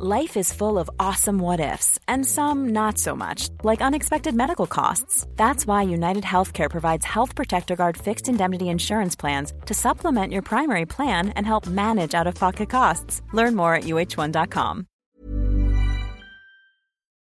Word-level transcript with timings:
Life 0.00 0.36
is 0.36 0.52
full 0.52 0.78
of 0.78 0.88
awesome 1.00 1.40
what 1.40 1.58
ifs, 1.58 1.98
and 2.06 2.24
some 2.24 2.68
not 2.68 2.98
so 2.98 3.16
much, 3.16 3.48
like 3.64 3.82
unexpected 3.82 4.32
medical 4.32 4.68
costs. 4.68 5.26
That's 5.34 5.66
why 5.66 5.82
United 5.82 6.22
Healthcare 6.22 6.70
provides 6.70 7.04
Health 7.04 7.34
Protector 7.34 7.74
Guard 7.74 7.96
fixed 7.96 8.28
indemnity 8.28 8.68
insurance 8.68 9.16
plans 9.16 9.52
to 9.66 9.74
supplement 9.74 10.32
your 10.32 10.42
primary 10.42 10.86
plan 10.86 11.30
and 11.30 11.44
help 11.44 11.66
manage 11.66 12.14
out 12.14 12.28
of 12.28 12.36
pocket 12.36 12.70
costs. 12.70 13.22
Learn 13.32 13.56
more 13.56 13.74
at 13.74 13.86
uh1.com. 13.86 14.86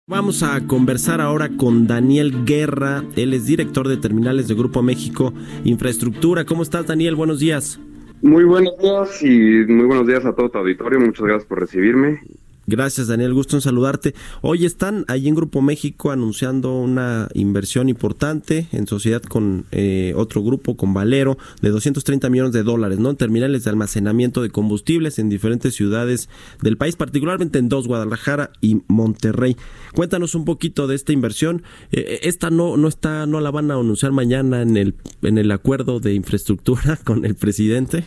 Vamos 0.08 0.44
a 0.44 0.62
conversar 0.68 1.20
ahora 1.20 1.50
con 1.58 1.88
Daniel 1.88 2.46
Guerra. 2.46 3.04
Él 3.16 3.34
es 3.34 3.48
director 3.48 3.88
de 3.88 3.98
terminales 3.98 4.48
de 4.48 4.54
Grupo 4.54 4.84
México 4.84 5.34
Infraestructura. 5.64 6.46
¿Cómo 6.46 6.62
estás, 6.62 6.86
Daniel? 6.86 7.16
Buenos 7.16 7.40
días. 7.40 7.80
Muy 8.22 8.44
buenos 8.44 8.78
días 8.78 9.24
y 9.24 9.66
muy 9.68 9.88
buenos 9.88 10.06
días 10.06 10.26
a 10.26 10.36
todo 10.36 10.52
tu 10.52 10.60
auditorio. 10.60 11.00
Muchas 11.00 11.26
gracias 11.26 11.48
por 11.48 11.60
recibirme. 11.60 12.22
Gracias, 12.70 13.08
Daniel. 13.08 13.34
Gusto 13.34 13.56
en 13.56 13.62
saludarte. 13.62 14.14
Hoy 14.42 14.66
están 14.66 15.06
ahí 15.08 15.30
en 15.30 15.36
Grupo 15.36 15.62
México 15.62 16.12
anunciando 16.12 16.78
una 16.78 17.30
inversión 17.34 17.88
importante 17.88 18.68
en 18.74 18.88
sociedad 18.88 19.22
con 19.22 19.64
eh, 19.72 20.12
otro 20.18 20.44
grupo, 20.44 20.76
con 20.76 20.94
Valero, 20.94 21.38
de 21.62 21.70
230 21.70 22.30
millones 22.30 22.52
de 22.52 22.64
dólares, 22.64 23.00
¿no? 23.00 23.10
En 23.10 23.16
terminales 23.16 23.64
de 23.64 23.70
almacenamiento 23.70 24.42
de 24.42 24.50
combustibles 24.50 25.18
en 25.18 25.30
diferentes 25.30 25.76
ciudades 25.76 26.28
del 26.62 26.76
país, 26.76 26.98
particularmente 26.98 27.58
en 27.58 27.70
dos, 27.70 27.88
Guadalajara 27.88 28.52
y 28.60 28.82
Monterrey. 28.90 29.56
Cuéntanos 29.94 30.36
un 30.36 30.44
poquito 30.44 30.88
de 30.88 30.96
esta 30.96 31.14
inversión. 31.14 31.64
Eh, 31.94 32.04
eh, 32.06 32.20
esta 32.24 32.50
no, 32.50 32.76
no 32.76 32.90
está, 32.90 33.26
no 33.28 33.40
la 33.40 33.50
van 33.50 33.72
a 33.72 33.76
anunciar 33.76 34.12
mañana 34.12 34.62
en 34.62 34.76
el, 34.76 34.96
en 35.22 35.38
el 35.38 35.52
acuerdo 35.52 36.02
de 36.02 36.16
infraestructura 36.16 36.98
con 37.06 37.24
el 37.24 37.36
presidente. 37.36 38.04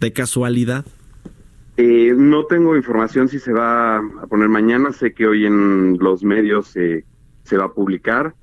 De 0.00 0.12
casualidad. 0.12 0.84
Eh, 1.76 2.14
no 2.16 2.46
tengo 2.46 2.76
información 2.76 3.28
si 3.28 3.38
se 3.38 3.52
va 3.52 3.98
a 3.98 4.26
poner 4.28 4.48
mañana, 4.48 4.92
sé 4.92 5.12
que 5.12 5.26
hoy 5.26 5.46
en 5.46 5.98
los 6.00 6.24
medios 6.24 6.68
se 6.68 7.04
va 7.56 7.64
a 7.64 7.72
publicar. 7.72 8.34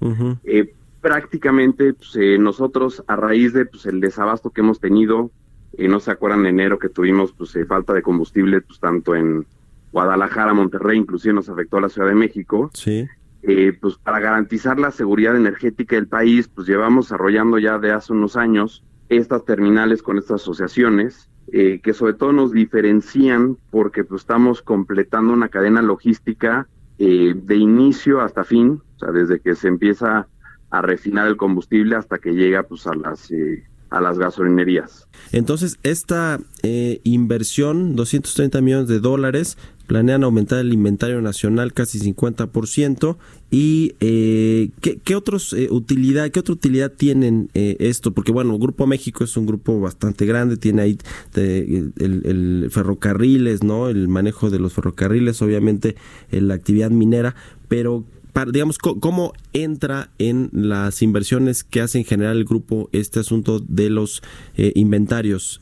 eh, 0.43 0.73
prácticamente 1.03 1.93
pues, 1.93 2.15
eh, 2.15 2.37
nosotros 2.39 3.03
a 3.07 3.17
raíz 3.17 3.51
de 3.53 3.65
pues, 3.65 3.85
el 3.85 3.99
desabasto 3.99 4.51
que 4.51 4.61
hemos 4.61 4.79
tenido, 4.79 5.31
eh, 5.77 5.89
no 5.89 5.99
se 5.99 6.11
acuerdan 6.11 6.39
en 6.41 6.59
enero 6.59 6.79
que 6.79 6.87
tuvimos 6.87 7.33
pues, 7.33 7.53
eh, 7.57 7.65
falta 7.65 7.93
de 7.93 8.01
combustible 8.01 8.61
pues, 8.61 8.79
tanto 8.79 9.13
en 9.13 9.45
Guadalajara, 9.91 10.53
Monterrey, 10.53 10.97
inclusive 10.97 11.33
nos 11.33 11.49
afectó 11.49 11.77
a 11.77 11.81
la 11.81 11.89
Ciudad 11.89 12.07
de 12.07 12.15
México. 12.15 12.71
Sí. 12.73 13.05
Eh, 13.41 13.77
pues 13.79 13.97
para 13.97 14.21
garantizar 14.21 14.79
la 14.79 14.91
seguridad 14.91 15.35
energética 15.35 15.97
del 15.97 16.07
país, 16.07 16.47
pues 16.47 16.65
llevamos 16.67 17.07
desarrollando 17.07 17.59
ya 17.59 17.77
de 17.77 17.91
hace 17.91 18.13
unos 18.13 18.37
años 18.37 18.85
estas 19.09 19.43
terminales 19.43 20.01
con 20.01 20.17
estas 20.17 20.41
asociaciones 20.41 21.29
eh, 21.55 21.81
que 21.83 21.93
sobre 21.93 22.15
todo 22.15 22.33
nos 22.33 22.51
diferencian 22.51 23.57
porque 23.69 24.03
pues, 24.03 24.21
estamos 24.21 24.63
completando 24.63 25.33
una 25.33 25.49
cadena 25.49 25.83
logística 25.83 26.67
eh, 26.97 27.35
de 27.35 27.55
inicio 27.55 28.21
hasta 28.21 28.43
fin, 28.43 28.81
o 28.95 28.99
sea, 28.99 29.11
desde 29.11 29.39
que 29.39 29.53
se 29.53 29.67
empieza 29.67 30.27
a 30.71 30.81
refinar 30.81 31.27
el 31.27 31.37
combustible 31.37 31.95
hasta 31.95 32.17
que 32.17 32.31
llega 32.31 32.63
pues 32.63 32.87
a 32.87 32.95
las 32.95 33.29
eh, 33.29 33.63
a 33.93 34.01
las 34.01 34.17
gasolinerías. 34.17 35.07
Entonces, 35.31 35.77
esta 35.83 36.39
eh, 36.63 36.99
inversión, 37.03 37.95
230 37.95 38.59
millones 38.61 38.87
de 38.87 38.99
dólares, 38.99 39.57
planean 39.93 40.23
aumentar 40.23 40.57
el 40.57 40.73
inventario 40.73 41.21
nacional 41.21 41.71
casi 41.71 41.99
50% 41.99 43.15
y 43.51 43.93
eh, 43.99 44.71
¿qué, 44.81 44.97
qué 44.97 45.15
otros 45.15 45.53
eh, 45.53 45.67
utilidad 45.69 46.31
qué 46.31 46.39
otra 46.39 46.53
utilidad 46.53 46.91
tienen 46.91 47.51
eh, 47.53 47.75
esto 47.77 48.11
porque 48.11 48.31
bueno 48.31 48.57
Grupo 48.57 48.87
México 48.87 49.23
es 49.23 49.37
un 49.37 49.45
grupo 49.45 49.79
bastante 49.79 50.25
grande 50.25 50.57
tiene 50.57 50.81
ahí 50.81 50.97
de, 51.35 51.91
el, 51.99 52.23
el, 52.25 52.69
ferrocarriles 52.71 53.61
no 53.61 53.87
el 53.87 54.07
manejo 54.07 54.49
de 54.49 54.57
los 54.57 54.73
ferrocarriles 54.73 55.43
obviamente 55.43 55.95
la 56.31 56.55
actividad 56.55 56.89
minera 56.89 57.35
pero 57.67 58.03
para, 58.33 58.49
digamos, 58.49 58.79
¿cómo 58.79 59.33
entra 59.53 60.09
en 60.17 60.49
las 60.53 61.03
inversiones 61.03 61.63
que 61.63 61.81
hace 61.81 61.99
en 61.99 62.05
general 62.05 62.37
el 62.37 62.45
grupo 62.45 62.89
este 62.93 63.19
asunto 63.19 63.59
de 63.59 63.91
los 63.91 64.23
eh, 64.57 64.71
inventarios 64.73 65.61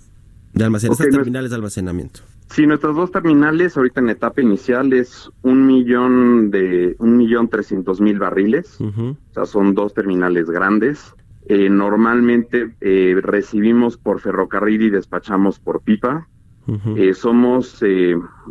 de 0.54 0.64
almacenamiento, 0.64 1.04
okay, 1.04 1.18
terminales 1.18 1.50
de 1.50 1.56
almacenamiento? 1.58 2.31
Sí, 2.52 2.68
nuestras 2.68 2.98
dos 2.98 3.12
terminales 3.12 3.78
ahorita 3.78 4.02
en 4.02 4.10
etapa 4.10 4.42
inicial 4.42 4.92
es 4.92 5.32
un 5.42 5.66
millón 5.66 6.52
de 6.52 6.98
un 7.00 7.16
millón 7.16 7.48
trescientos 7.48 8.02
mil 8.02 8.20
barriles, 8.20 8.78
uh 8.82 8.92
-huh. 8.92 9.12
o 9.30 9.34
sea, 9.34 9.46
son 9.46 9.74
dos 9.74 9.94
terminales 9.94 10.50
grandes. 10.50 11.16
Eh, 11.48 11.70
normalmente 11.70 12.76
eh, 12.82 13.16
recibimos 13.22 13.96
por 13.96 14.20
ferrocarril 14.20 14.82
y 14.82 14.90
despachamos 14.90 15.60
por 15.60 15.82
pipa. 15.82 16.28
Uh 16.68 16.74
-huh. 16.74 16.98
eh, 16.98 17.14
somos, 17.14 17.82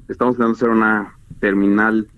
estamos 0.08 0.34
intentando 0.34 0.52
hacer 0.52 0.70
una 0.70 1.18
terminal 1.38 2.08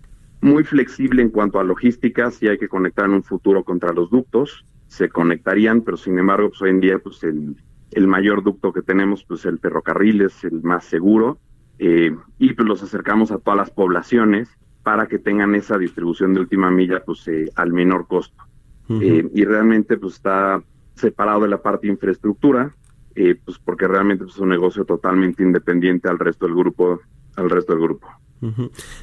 muy 0.41 0.63
flexible 0.63 1.21
en 1.21 1.31
cuanto 1.31 1.59
a 1.59 1.65
logística, 1.65 2.31
si 2.31 2.47
hay 2.47 2.59
que 2.59 2.69
conectar 2.69 3.07
en 3.07 3.15
un 3.15 3.25
futuro 3.25 3.65
contra 3.65 3.93
los 3.93 4.09
ductos, 4.09 4.65
se 4.87 5.09
conectarían, 5.09 5.81
pero 5.81 5.97
sin 5.97 6.17
embargo, 6.17 6.49
pues 6.51 6.63
hoy 6.63 6.71
en 6.71 6.81
día 6.81 6.99
pues 7.01 7.25
el, 7.25 7.57
el 7.91 8.07
mayor 8.07 8.45
ducto 8.45 8.73
que 8.73 8.83
tenemos, 8.83 9.25
pues 9.25 9.45
el 9.47 9.59
ferrocarril 9.59 10.21
es 10.23 10.45
el 10.45 10.63
más 10.63 10.85
seguro, 10.85 11.39
eh, 11.85 12.17
y 12.39 12.53
pues 12.53 12.69
los 12.69 12.81
acercamos 12.81 13.33
a 13.33 13.39
todas 13.39 13.57
las 13.59 13.71
poblaciones 13.73 14.49
para 14.85 15.09
que 15.09 15.19
tengan 15.19 15.57
esa 15.57 15.79
distribución 15.79 16.33
de 16.33 16.39
última 16.39 16.71
milla 16.71 17.03
pues 17.05 17.27
eh, 17.27 17.51
al 17.57 17.73
menor 17.73 18.07
costo. 18.07 18.41
Uh 18.89 18.95
-huh. 18.95 19.03
eh, 19.03 19.31
y 19.35 19.45
realmente 19.45 19.97
pues 19.97 20.15
está 20.15 20.63
separado 20.95 21.41
de 21.41 21.49
la 21.49 21.61
parte 21.61 21.89
de 21.89 21.95
infraestructura, 21.95 22.73
eh, 23.17 23.35
pues 23.45 23.59
porque 23.59 23.89
realmente 23.89 24.23
pues, 24.23 24.37
es 24.37 24.41
un 24.41 24.51
negocio 24.51 24.85
totalmente 24.85 25.43
independiente 25.43 26.09
al 26.09 26.21
resto 26.21 26.47
del 26.47 26.55
grupo, 26.55 27.01
al 27.35 27.51
resto 27.51 27.73
del 27.73 27.83
grupo. 27.83 28.07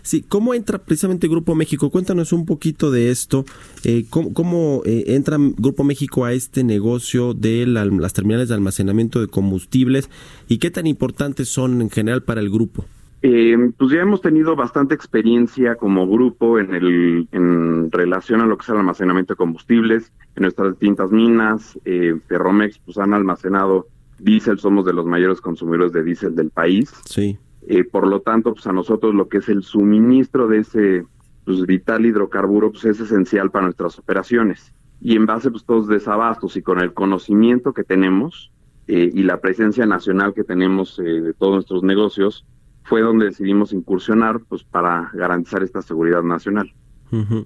Sí, 0.02 0.24
¿cómo 0.28 0.54
entra 0.54 0.80
precisamente 0.80 1.28
Grupo 1.28 1.56
México? 1.56 1.90
Cuéntanos 1.90 2.34
un 2.34 2.46
poquito 2.46 2.92
de 2.92 3.10
esto. 3.10 3.46
Eh, 3.84 4.06
¿Cómo, 4.10 4.34
cómo 4.34 4.82
eh, 4.86 5.06
entra 5.08 5.38
Grupo 5.58 5.84
México 5.84 6.26
a 6.26 6.34
este 6.34 6.64
negocio 6.64 7.34
de 7.34 7.66
la, 7.66 7.86
las 7.86 8.14
terminales 8.14 8.50
de 8.50 8.56
almacenamiento 8.56 9.22
de 9.22 9.28
combustibles 9.28 10.10
y 10.48 10.58
qué 10.58 10.72
tan 10.72 10.88
importantes 10.88 11.50
son 11.50 11.82
en 11.82 11.90
general 11.90 12.24
para 12.24 12.42
el 12.42 12.50
grupo? 12.50 12.86
Eh, 13.22 13.58
pues 13.78 13.92
ya 13.92 14.00
hemos 14.00 14.22
tenido 14.22 14.56
bastante 14.56 14.96
experiencia 14.96 15.76
como 15.76 16.08
grupo 16.08 16.58
en, 16.58 16.74
el, 16.74 17.28
en 17.32 17.92
relación 17.92 18.40
a 18.40 18.46
lo 18.46 18.58
que 18.58 18.64
es 18.64 18.70
el 18.70 18.78
almacenamiento 18.78 19.34
de 19.34 19.38
combustibles. 19.38 20.14
En 20.36 20.44
nuestras 20.44 20.72
distintas 20.72 21.12
minas, 21.12 21.78
eh, 21.84 22.16
Ferromex 22.28 22.80
pues 22.80 22.98
han 22.98 23.14
almacenado 23.14 23.88
diésel, 24.20 24.60
somos 24.60 24.86
de 24.86 24.94
los 24.94 25.06
mayores 25.06 25.42
consumidores 25.42 25.92
de 25.92 26.04
diésel 26.04 26.36
del 26.36 26.50
país. 26.50 26.92
Sí. 27.06 27.38
Eh, 27.72 27.84
por 27.84 28.08
lo 28.08 28.22
tanto, 28.22 28.52
pues 28.56 28.66
a 28.66 28.74
nosotros 28.74 29.14
lo 29.14 29.30
que 29.30 29.38
es 29.38 29.48
el 29.48 29.62
suministro 29.62 30.48
de 30.48 30.58
ese 30.58 31.06
pues, 31.46 31.68
vital 31.68 32.04
hidrocarburo 32.04 32.72
pues 32.72 32.84
es 32.86 33.00
esencial 33.00 33.52
para 33.52 33.66
nuestras 33.66 34.00
operaciones. 34.00 34.74
Y 35.00 35.16
en 35.16 35.28
base 35.28 35.52
pues 35.52 35.66
todos 35.66 35.88
desabastos 35.88 36.58
y 36.58 36.64
con 36.64 36.80
el 36.80 36.96
conocimiento 36.96 37.72
que 37.72 37.84
tenemos 37.84 38.52
eh, 38.88 39.12
y 39.14 39.22
la 39.22 39.40
presencia 39.40 39.86
nacional 39.86 40.34
que 40.34 40.44
tenemos 40.44 40.98
eh, 40.98 41.04
de 41.04 41.34
todos 41.36 41.54
nuestros 41.54 41.84
negocios, 41.84 42.44
fue 42.86 43.02
donde 43.02 43.26
decidimos 43.26 43.72
incursionar 43.72 44.40
pues 44.50 44.64
para 44.64 45.12
garantizar 45.14 45.62
esta 45.62 45.84
seguridad 45.84 46.24
nacional. 46.24 46.74
Uh. 47.12 47.46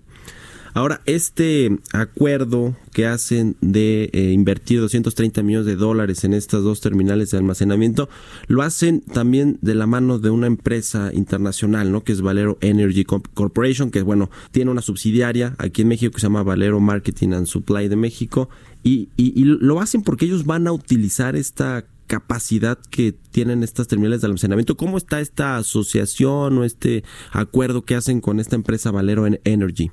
Ahora, 0.75 1.01
este 1.05 1.77
acuerdo 1.93 2.75
que 2.93 3.05
hacen 3.05 3.55
de 3.61 4.09
eh, 4.11 4.31
invertir 4.31 4.79
230 4.79 5.43
millones 5.43 5.67
de 5.67 5.75
dólares 5.75 6.23
en 6.23 6.33
estas 6.33 6.63
dos 6.63 6.81
terminales 6.81 7.29
de 7.29 7.37
almacenamiento, 7.37 8.09
lo 8.47 8.63
hacen 8.63 9.01
también 9.01 9.59
de 9.61 9.75
la 9.75 9.85
mano 9.85 10.17
de 10.17 10.31
una 10.31 10.47
empresa 10.47 11.11
internacional, 11.13 11.91
¿no? 11.91 12.03
Que 12.03 12.11
es 12.11 12.21
Valero 12.21 12.57
Energy 12.61 13.05
Corporation, 13.05 13.91
que 13.91 14.01
bueno, 14.01 14.31
tiene 14.51 14.71
una 14.71 14.81
subsidiaria 14.81 15.55
aquí 15.59 15.83
en 15.83 15.89
México 15.89 16.11
que 16.11 16.19
se 16.19 16.25
llama 16.25 16.41
Valero 16.41 16.79
Marketing 16.79 17.33
and 17.33 17.45
Supply 17.45 17.87
de 17.87 17.95
México, 17.95 18.49
y, 18.81 19.09
y, 19.15 19.39
y 19.39 19.45
lo 19.45 19.79
hacen 19.79 20.01
porque 20.01 20.25
ellos 20.25 20.45
van 20.45 20.67
a 20.67 20.71
utilizar 20.71 21.35
esta 21.35 21.85
capacidad 22.07 22.79
que 22.89 23.13
tienen 23.31 23.63
estas 23.63 23.87
terminales 23.87 24.21
de 24.21 24.27
almacenamiento. 24.27 24.75
¿Cómo 24.75 24.97
está 24.97 25.21
esta 25.21 25.57
asociación 25.57 26.57
o 26.57 26.63
este 26.63 27.03
acuerdo 27.31 27.83
que 27.83 27.95
hacen 27.95 28.21
con 28.21 28.39
esta 28.39 28.55
empresa 28.55 28.91
Valero 28.91 29.25
Energy? 29.43 29.91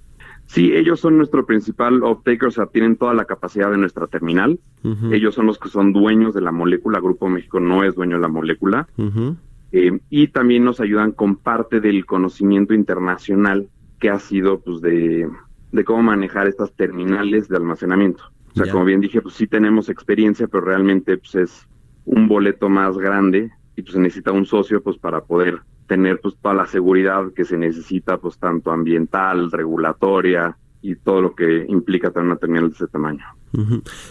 Sí, 0.52 0.73
ellos 0.75 0.99
son 0.99 1.17
nuestro 1.17 1.47
principal 1.47 2.02
off-taker, 2.02 2.49
o 2.49 2.50
sea, 2.50 2.67
tienen 2.67 2.97
toda 2.97 3.14
la 3.14 3.25
capacidad 3.25 3.70
de 3.70 3.79
nuestra 3.79 4.08
terminal. 4.08 4.58
Uh 4.82 4.88
-huh. 4.88 5.14
Ellos 5.14 5.37
son 5.37 5.47
los 5.47 5.61
que 5.61 5.69
son 5.69 5.93
dueños 5.93 6.35
de 6.35 6.41
la 6.41 6.50
molécula. 6.50 6.99
Grupo 6.99 7.29
México 7.29 7.61
no 7.61 7.85
es 7.85 7.94
dueño 7.94 8.17
de 8.17 8.23
la 8.23 8.26
molécula. 8.26 8.88
Uh 8.97 9.02
-huh. 9.05 9.37
eh, 9.70 10.00
y 10.11 10.26
también 10.26 10.64
nos 10.64 10.81
ayudan 10.81 11.12
con 11.12 11.37
parte 11.37 11.79
del 11.81 12.05
conocimiento 12.05 12.75
internacional 12.75 13.69
que 14.00 14.11
ha 14.11 14.19
sido, 14.19 14.58
pues, 14.58 14.81
de, 14.81 15.29
de 15.70 15.85
cómo 15.85 16.02
manejar 16.02 16.49
estas 16.49 16.75
terminales 16.75 17.49
de 17.49 17.56
almacenamiento. 17.56 18.25
O 18.50 18.55
sea, 18.55 18.64
yeah. 18.64 18.73
como 18.73 18.85
bien 18.87 19.00
dije, 19.00 19.23
pues 19.23 19.37
sí 19.37 19.46
tenemos 19.46 19.88
experiencia, 19.88 20.49
pero 20.49 20.64
realmente, 20.64 21.17
pues, 21.17 21.32
es 21.37 21.69
un 22.06 22.26
boleto 22.26 22.69
más 22.69 22.99
grande 22.99 23.53
y 23.76 23.82
pues 23.82 23.93
se 23.93 24.00
necesita 24.00 24.32
un 24.32 24.46
socio, 24.46 24.82
pues, 24.82 24.99
para 24.99 25.20
poder 25.20 25.61
tener 25.90 26.20
pues 26.20 26.37
toda 26.40 26.54
la 26.54 26.66
seguridad 26.66 27.32
que 27.34 27.44
se 27.44 27.58
necesita 27.58 28.16
pues 28.19 28.38
tanto 28.38 28.70
ambiental, 28.70 29.50
regulatoria 29.50 30.56
y 30.82 30.97
todo 30.97 31.21
lo 31.21 31.35
que 31.35 31.67
implica 31.69 32.11
tener 32.11 32.27
una 32.27 32.37
terminal 32.37 32.71
de 32.71 32.75
ese 32.75 32.87
tamaño. 32.87 33.25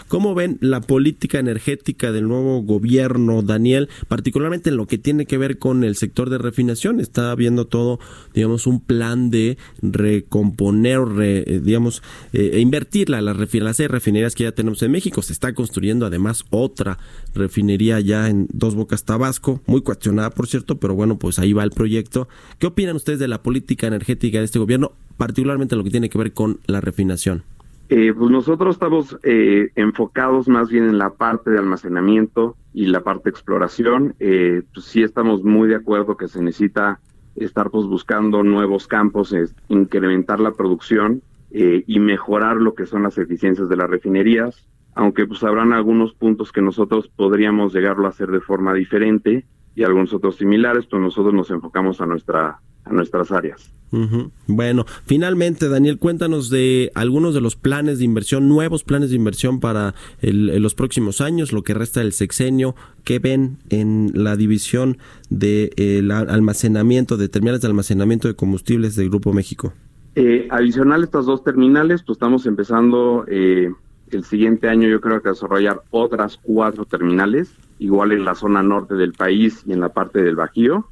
¿Cómo 0.10 0.36
ven 0.36 0.58
la 0.60 0.82
política 0.82 1.40
energética 1.40 2.12
del 2.12 2.28
nuevo 2.28 2.62
gobierno, 2.62 3.42
Daniel, 3.42 3.88
particularmente 4.10 4.70
en 4.70 4.76
lo 4.76 4.86
que 4.86 4.98
tiene 4.98 5.26
que 5.26 5.38
ver 5.38 5.58
con 5.58 5.86
el 5.86 5.96
sector 5.96 6.30
de 6.30 6.38
refinación? 6.38 7.00
Está 7.00 7.32
habiendo 7.32 7.66
todo, 7.66 8.00
digamos, 8.34 8.68
un 8.68 8.82
plan 8.82 9.30
de 9.30 9.58
recomponer, 9.82 11.00
eh, 11.22 11.62
digamos, 11.64 12.04
eh, 12.34 12.52
e 12.54 12.60
invertir 12.60 13.10
la, 13.10 13.22
las 13.22 13.38
refinerías 13.38 14.36
que 14.36 14.44
ya 14.44 14.52
tenemos 14.52 14.84
en 14.84 14.92
México. 14.92 15.22
Se 15.22 15.32
está 15.32 15.54
construyendo 15.54 16.06
además 16.06 16.44
otra 16.50 16.98
refinería 17.34 18.00
ya 18.02 18.30
en 18.30 18.48
Dos 18.52 18.76
Bocas, 18.76 19.06
Tabasco, 19.06 19.62
muy 19.68 19.82
cuestionada, 19.82 20.32
por 20.32 20.48
cierto, 20.48 20.80
pero 20.80 20.96
bueno, 20.96 21.18
pues 21.18 21.40
ahí 21.40 21.54
va 21.54 21.64
el 21.64 21.72
proyecto. 21.72 22.28
¿Qué 22.58 22.68
opinan 22.68 22.98
ustedes 22.98 23.20
de 23.20 23.30
la 23.30 23.42
política 23.42 23.88
energética 23.88 24.40
de 24.40 24.46
este 24.46 24.60
gobierno, 24.60 24.92
particularmente 25.20 25.76
en 25.76 25.80
lo 25.80 25.84
que 25.84 25.92
tiene 25.92 26.10
que 26.10 26.18
ver 26.18 26.32
con 26.32 26.60
la 26.66 26.80
refinación? 26.80 27.44
Eh, 27.90 28.14
pues 28.18 28.32
nosotros 28.32 28.76
estamos 28.76 29.18
eh, 29.24 29.70
enfocados 29.76 30.48
más 30.48 30.70
bien 30.70 30.86
en 30.86 30.98
la 30.98 31.10
parte 31.10 31.52
de 31.52 31.60
almacenamiento 31.60 32.56
y 32.74 32.86
la 32.86 33.02
parte 33.02 33.26
de 33.26 33.32
exploración. 33.32 34.16
Eh, 34.20 34.62
pues 34.74 34.86
sí 34.86 35.04
estamos 35.04 35.44
muy 35.44 35.68
de 35.68 35.76
acuerdo 35.76 36.16
que 36.16 36.30
se 36.30 36.42
necesita 36.42 37.02
estar 37.36 37.70
pues 37.70 37.86
buscando 37.86 38.44
nuevos 38.44 38.88
campos, 38.88 39.36
incrementar 39.68 40.40
la 40.40 40.52
producción 40.52 41.22
y 41.52 42.00
mejorar 42.00 42.58
lo 42.58 42.76
que 42.76 42.86
son 42.86 43.04
las 43.04 43.18
eficiencias 43.18 43.70
de 43.70 43.76
las 43.76 43.90
refinerías, 43.90 44.68
aunque 44.94 45.26
pues 45.26 45.44
habrán 45.44 45.74
algunos 45.74 46.14
puntos 46.14 46.52
que 46.52 46.62
nosotros 46.62 47.10
podríamos 47.16 47.74
llegarlo 47.74 48.06
a 48.06 48.10
hacer 48.10 48.30
de 48.30 48.40
forma 48.40 48.74
diferente 48.74 49.46
y 49.74 49.84
algunos 49.84 50.14
otros 50.14 50.36
similares, 50.36 50.86
pues 50.86 51.02
nosotros 51.02 51.34
nos 51.34 51.50
enfocamos 51.50 52.02
a 52.02 52.06
nuestra 52.06 52.60
a 52.90 52.94
nuestras 52.94 53.32
áreas. 53.32 53.72
Bueno, 54.46 54.86
finalmente, 55.06 55.68
Daniel, 55.68 55.98
cuéntanos 55.98 56.50
de 56.52 56.92
algunos 56.94 57.34
de 57.34 57.42
los 57.42 57.56
planes 57.56 57.98
de 57.98 58.06
inversión, 58.06 58.48
nuevos 58.48 58.84
planes 58.84 59.10
de 59.10 59.16
inversión 59.16 59.60
para 59.60 59.96
los 60.22 60.76
próximos 60.76 61.22
años, 61.22 61.54
lo 61.54 61.64
que 61.64 61.74
resta 61.74 62.02
del 62.02 62.14
sexenio, 62.14 62.76
¿qué 63.04 63.18
ven 63.18 63.58
en 63.70 64.12
la 64.14 64.36
división 64.36 65.00
de 65.30 66.04
almacenamiento, 66.28 67.18
de 67.18 67.30
terminales 67.30 67.62
de 67.62 67.68
almacenamiento 67.68 68.28
de 68.28 68.36
combustibles 68.36 68.96
del 68.96 69.10
Grupo 69.10 69.34
México? 69.34 69.74
Eh, 70.16 70.48
adicional 70.52 71.02
a 71.02 71.06
estas 71.06 71.26
dos 71.26 71.44
terminales, 71.44 72.04
pues 72.04 72.18
estamos 72.18 72.46
empezando 72.46 73.26
eh, 73.28 73.72
el 74.12 74.24
siguiente 74.24 74.68
año, 74.68 74.88
yo 74.88 75.02
creo 75.02 75.22
que 75.22 75.30
a 75.30 75.32
desarrollar 75.32 75.82
otras 75.92 76.38
cuatro 76.42 76.86
terminales, 76.86 77.54
igual 77.80 78.12
en 78.12 78.26
la 78.26 78.36
zona 78.36 78.62
norte 78.62 78.96
del 78.96 79.14
país 79.14 79.64
y 79.66 79.74
en 79.74 79.80
la 79.80 79.90
parte 79.90 80.22
del 80.22 80.36
Bajío. 80.36 80.88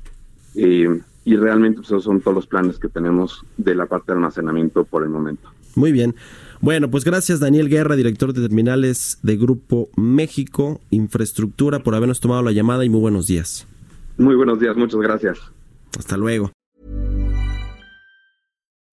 Eh, 0.56 1.02
y 1.28 1.36
realmente 1.36 1.80
pues, 1.80 1.90
esos 1.90 2.06
son 2.06 2.22
todos 2.22 2.36
los 2.36 2.48
planes 2.48 2.80
que 2.80 2.88
tenemos 2.88 3.44
de 3.58 3.76
la 3.76 3.86
parte 3.86 4.14
de 4.14 4.14
almacenamiento 4.14 4.86
por 4.86 5.04
el 5.04 5.10
momento. 5.10 5.50
Muy 5.76 5.92
bien. 5.92 6.16
Bueno, 6.62 6.90
pues 6.90 7.04
gracias 7.04 7.42
Daniel 7.42 7.68
Guerra, 7.68 7.98
director 7.98 8.32
de 8.32 8.42
terminales 8.42 9.20
de 9.24 9.36
Grupo 9.36 9.90
México 9.98 10.80
Infraestructura, 10.90 11.80
por 11.80 11.96
habernos 11.96 12.22
tomado 12.22 12.44
la 12.44 12.54
llamada 12.54 12.86
y 12.86 12.90
muy 12.90 13.02
buenos 13.02 13.28
días. 13.28 13.68
Muy 14.18 14.36
buenos 14.36 14.58
días, 14.62 14.78
muchas 14.78 15.02
gracias. 15.02 15.38
Hasta 16.00 16.16
luego. 16.16 16.56